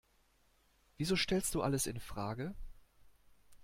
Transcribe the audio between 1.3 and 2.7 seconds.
du alles infrage?